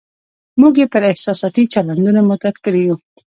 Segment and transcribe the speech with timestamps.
[0.61, 2.95] موږ یې پر احساساتي چلندونو معتاد کړي یو.